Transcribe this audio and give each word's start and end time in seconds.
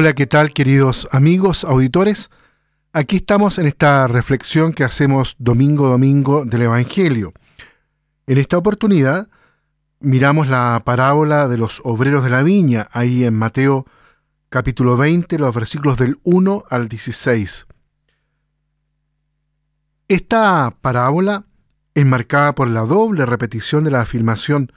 Hola, 0.00 0.14
¿qué 0.14 0.26
tal 0.26 0.54
queridos 0.54 1.06
amigos, 1.12 1.62
auditores? 1.62 2.30
Aquí 2.94 3.16
estamos 3.16 3.58
en 3.58 3.66
esta 3.66 4.06
reflexión 4.06 4.72
que 4.72 4.82
hacemos 4.82 5.36
domingo 5.38 5.88
domingo 5.90 6.46
del 6.46 6.62
Evangelio. 6.62 7.34
En 8.26 8.38
esta 8.38 8.56
oportunidad 8.56 9.28
miramos 9.98 10.48
la 10.48 10.80
parábola 10.86 11.48
de 11.48 11.58
los 11.58 11.82
obreros 11.84 12.24
de 12.24 12.30
la 12.30 12.42
viña, 12.42 12.88
ahí 12.92 13.24
en 13.24 13.34
Mateo 13.34 13.84
capítulo 14.48 14.96
20, 14.96 15.38
los 15.38 15.54
versículos 15.54 15.98
del 15.98 16.18
1 16.22 16.64
al 16.70 16.88
16. 16.88 17.66
Esta 20.08 20.74
parábola, 20.80 21.44
enmarcada 21.94 22.54
por 22.54 22.68
la 22.68 22.86
doble 22.86 23.26
repetición 23.26 23.84
de 23.84 23.90
la 23.90 24.00
afirmación 24.00 24.72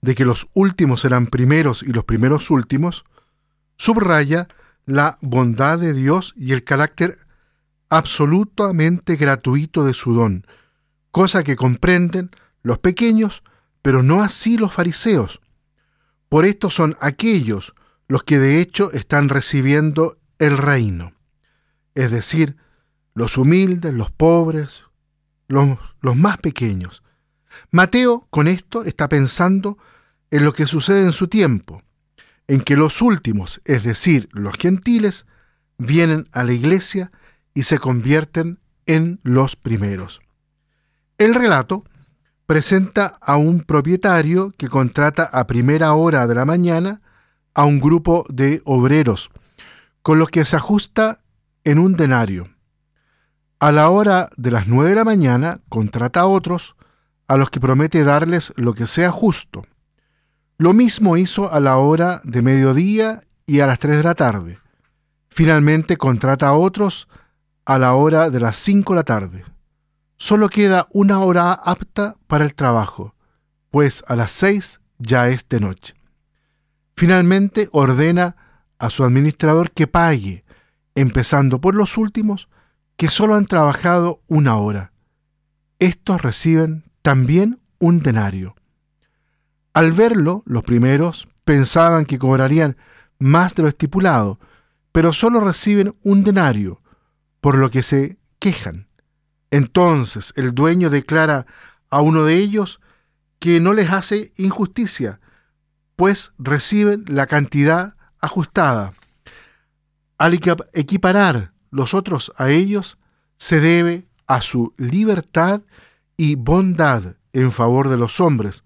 de 0.00 0.14
que 0.14 0.24
los 0.24 0.48
últimos 0.54 1.04
eran 1.04 1.26
primeros 1.26 1.82
y 1.82 1.92
los 1.92 2.04
primeros 2.04 2.50
últimos, 2.50 3.04
subraya 3.76 4.48
la 4.84 5.18
bondad 5.20 5.78
de 5.78 5.92
Dios 5.92 6.34
y 6.36 6.52
el 6.52 6.64
carácter 6.64 7.18
absolutamente 7.88 9.16
gratuito 9.16 9.84
de 9.84 9.94
su 9.94 10.14
don, 10.14 10.46
cosa 11.10 11.44
que 11.44 11.56
comprenden 11.56 12.30
los 12.62 12.78
pequeños, 12.78 13.42
pero 13.82 14.02
no 14.02 14.22
así 14.22 14.58
los 14.58 14.72
fariseos. 14.72 15.40
Por 16.28 16.44
esto 16.44 16.70
son 16.70 16.96
aquellos 17.00 17.74
los 18.08 18.22
que 18.22 18.38
de 18.38 18.60
hecho 18.60 18.92
están 18.92 19.28
recibiendo 19.28 20.18
el 20.38 20.58
reino, 20.58 21.14
es 21.94 22.10
decir, 22.10 22.56
los 23.14 23.38
humildes, 23.38 23.94
los 23.94 24.10
pobres, 24.10 24.84
los, 25.48 25.78
más 26.16 26.38
pequeños. 26.38 27.02
Mateo 27.70 28.26
con 28.30 28.48
esto 28.48 28.84
está 28.84 29.08
pensando 29.08 29.78
en 30.30 30.44
lo 30.44 30.52
que 30.52 30.66
sucede 30.66 31.02
en 31.02 31.12
su 31.12 31.28
tiempo, 31.28 31.82
en 32.48 32.60
que 32.60 32.76
los 32.76 33.02
últimos, 33.02 33.60
es 33.64 33.82
decir, 33.82 34.28
los 34.32 34.56
gentiles, 34.56 35.26
vienen 35.78 36.28
a 36.32 36.44
la 36.44 36.52
iglesia 36.52 37.10
y 37.54 37.64
se 37.64 37.78
convierten 37.78 38.60
en 38.86 39.20
los 39.22 39.56
primeros. 39.56 40.20
El 41.18 41.34
relato 41.34 41.84
presenta 42.46 43.18
a 43.20 43.36
un 43.36 43.62
propietario 43.62 44.52
que 44.56 44.68
contrata 44.68 45.24
a 45.24 45.46
primera 45.46 45.94
hora 45.94 46.26
de 46.26 46.34
la 46.34 46.44
mañana 46.44 47.02
a 47.54 47.64
un 47.64 47.80
grupo 47.80 48.24
de 48.28 48.62
obreros, 48.64 49.30
con 50.02 50.18
los 50.18 50.28
que 50.28 50.44
se 50.44 50.56
ajusta 50.56 51.22
en 51.64 51.78
un 51.78 51.96
denario. 51.96 52.50
A 53.58 53.72
la 53.72 53.88
hora 53.88 54.28
de 54.36 54.50
las 54.50 54.68
nueve 54.68 54.90
de 54.90 54.96
la 54.96 55.04
mañana 55.04 55.60
contrata 55.68 56.20
a 56.20 56.26
otros, 56.26 56.76
a 57.26 57.36
los 57.36 57.50
que 57.50 57.58
promete 57.58 58.04
darles 58.04 58.52
lo 58.56 58.74
que 58.74 58.86
sea 58.86 59.10
justo. 59.10 59.64
Lo 60.58 60.72
mismo 60.72 61.18
hizo 61.18 61.52
a 61.52 61.60
la 61.60 61.76
hora 61.76 62.22
de 62.24 62.40
mediodía 62.40 63.22
y 63.46 63.60
a 63.60 63.66
las 63.66 63.78
3 63.78 63.98
de 63.98 64.02
la 64.02 64.14
tarde. 64.14 64.58
Finalmente 65.28 65.98
contrata 65.98 66.48
a 66.48 66.54
otros 66.54 67.08
a 67.66 67.78
la 67.78 67.94
hora 67.94 68.30
de 68.30 68.40
las 68.40 68.56
5 68.56 68.94
de 68.94 68.96
la 68.96 69.04
tarde. 69.04 69.44
Solo 70.16 70.48
queda 70.48 70.88
una 70.92 71.18
hora 71.20 71.52
apta 71.52 72.16
para 72.26 72.44
el 72.44 72.54
trabajo, 72.54 73.14
pues 73.70 74.02
a 74.08 74.16
las 74.16 74.30
6 74.30 74.80
ya 74.98 75.28
es 75.28 75.46
de 75.48 75.60
noche. 75.60 75.94
Finalmente 76.96 77.68
ordena 77.72 78.36
a 78.78 78.88
su 78.88 79.04
administrador 79.04 79.72
que 79.72 79.86
pague, 79.86 80.46
empezando 80.94 81.60
por 81.60 81.74
los 81.74 81.98
últimos, 81.98 82.48
que 82.96 83.08
solo 83.08 83.34
han 83.34 83.44
trabajado 83.44 84.22
una 84.26 84.56
hora. 84.56 84.92
Estos 85.78 86.22
reciben 86.22 86.84
también 87.02 87.60
un 87.78 88.02
denario. 88.02 88.56
Al 89.76 89.92
verlo, 89.92 90.42
los 90.46 90.62
primeros 90.62 91.28
pensaban 91.44 92.06
que 92.06 92.18
cobrarían 92.18 92.78
más 93.18 93.54
de 93.54 93.62
lo 93.62 93.68
estipulado, 93.68 94.40
pero 94.90 95.12
solo 95.12 95.38
reciben 95.38 95.94
un 96.02 96.24
denario, 96.24 96.80
por 97.42 97.58
lo 97.58 97.70
que 97.70 97.82
se 97.82 98.16
quejan. 98.38 98.88
Entonces 99.50 100.32
el 100.34 100.54
dueño 100.54 100.88
declara 100.88 101.44
a 101.90 102.00
uno 102.00 102.24
de 102.24 102.36
ellos 102.36 102.80
que 103.38 103.60
no 103.60 103.74
les 103.74 103.92
hace 103.92 104.32
injusticia, 104.38 105.20
pues 105.94 106.32
reciben 106.38 107.04
la 107.06 107.26
cantidad 107.26 107.96
ajustada. 108.18 108.94
Al 110.16 110.40
equiparar 110.72 111.52
los 111.70 111.92
otros 111.92 112.32
a 112.38 112.48
ellos, 112.48 112.96
se 113.36 113.60
debe 113.60 114.08
a 114.26 114.40
su 114.40 114.72
libertad 114.78 115.60
y 116.16 116.36
bondad 116.36 117.16
en 117.34 117.52
favor 117.52 117.90
de 117.90 117.98
los 117.98 118.20
hombres, 118.20 118.64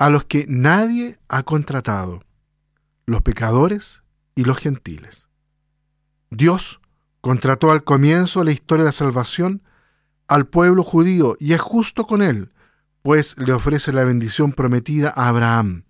a 0.00 0.08
los 0.08 0.24
que 0.24 0.46
nadie 0.48 1.18
ha 1.28 1.42
contratado, 1.42 2.24
los 3.04 3.20
pecadores 3.20 4.02
y 4.34 4.44
los 4.44 4.56
gentiles. 4.56 5.28
Dios 6.30 6.80
contrató 7.20 7.70
al 7.70 7.84
comienzo 7.84 8.38
de 8.38 8.46
la 8.46 8.52
historia 8.52 8.84
de 8.84 8.88
la 8.88 8.92
salvación 8.92 9.62
al 10.26 10.46
pueblo 10.46 10.84
judío 10.84 11.36
y 11.38 11.52
es 11.52 11.60
justo 11.60 12.06
con 12.06 12.22
él, 12.22 12.50
pues 13.02 13.36
le 13.36 13.52
ofrece 13.52 13.92
la 13.92 14.04
bendición 14.04 14.52
prometida 14.52 15.12
a 15.14 15.28
Abraham. 15.28 15.84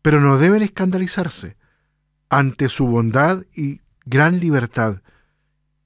Pero 0.00 0.22
no 0.22 0.38
deben 0.38 0.62
escandalizarse 0.62 1.58
ante 2.30 2.70
su 2.70 2.86
bondad 2.86 3.42
y 3.54 3.82
gran 4.06 4.40
libertad, 4.40 5.02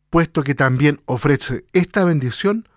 puesto 0.08 0.44
que 0.44 0.54
también 0.54 1.00
ofrece 1.04 1.64
esta 1.72 2.04
bendición 2.04 2.68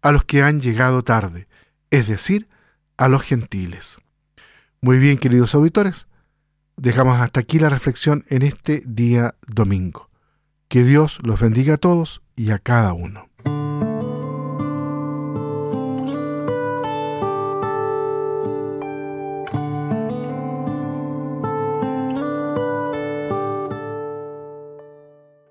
a 0.00 0.10
los 0.10 0.24
que 0.24 0.42
han 0.42 0.58
llegado 0.58 1.04
tarde, 1.04 1.48
es 1.90 2.08
decir, 2.08 2.48
a 2.96 3.08
los 3.08 3.20
gentiles. 3.20 3.98
Muy 4.84 4.98
bien, 4.98 5.16
queridos 5.16 5.54
auditores, 5.54 6.08
dejamos 6.76 7.20
hasta 7.20 7.38
aquí 7.38 7.60
la 7.60 7.68
reflexión 7.68 8.24
en 8.28 8.42
este 8.42 8.82
día 8.84 9.36
domingo. 9.46 10.10
Que 10.66 10.82
Dios 10.82 11.20
los 11.22 11.40
bendiga 11.40 11.74
a 11.74 11.76
todos 11.78 12.20
y 12.34 12.50
a 12.50 12.58
cada 12.58 12.92
uno. 12.92 13.28